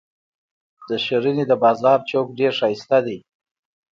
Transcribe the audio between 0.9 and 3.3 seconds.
شرنۍ د بازار چوک ډیر شایسته دي.